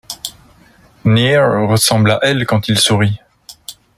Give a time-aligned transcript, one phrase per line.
[1.05, 3.19] Near ressemble à L quand il sourit.